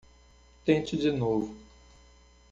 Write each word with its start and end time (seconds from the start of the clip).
Tente 0.65 0.97
de 0.97 1.11
novo. 1.13 1.55